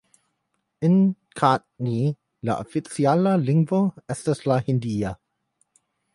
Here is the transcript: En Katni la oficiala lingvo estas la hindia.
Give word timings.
En 0.87 0.95
Katni 1.41 1.97
la 2.49 2.57
oficiala 2.65 3.35
lingvo 3.51 3.83
estas 4.17 4.43
la 4.51 4.61
hindia. 4.71 5.15